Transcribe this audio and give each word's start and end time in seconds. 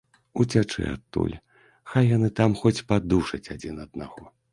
Уцячы 0.43 0.81
адтуль, 0.93 1.35
хай 1.91 2.09
яны 2.17 2.29
там 2.39 2.55
хоць 2.61 2.85
падушаць 2.93 3.43
адзін 3.57 3.75
аднаго. 3.85 4.27